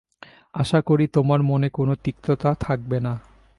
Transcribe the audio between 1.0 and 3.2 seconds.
তোমার মনে কোন তিক্ততা থাকবে না।